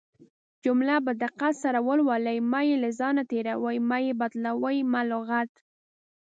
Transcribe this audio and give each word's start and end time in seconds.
جمله 0.63 0.95
په 1.05 1.11
دقت 1.23 1.53
سره 1.63 1.79
ولولٸ 1.87 2.25
مه 2.51 2.61
يې 2.67 2.75
له 2.83 2.89
ځانه 2.99 3.23
تيروٸ، 3.31 3.75
مه 3.89 3.97
يې 4.05 4.11
بدالوۍ، 4.21 4.77
مه 4.91 5.01
لغت 5.11 5.51